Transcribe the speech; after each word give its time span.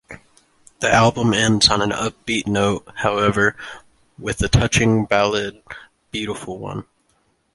The 0.79 0.91
album 0.91 1.31
ends 1.31 1.69
on 1.69 1.79
an 1.83 1.91
upbeat 1.91 2.47
note 2.47 2.89
however, 2.95 3.55
with 4.17 4.39
the 4.39 4.49
touching 4.49 5.05
ballad, 5.05 5.61
"Beautiful 6.09 6.57
One". 6.57 6.85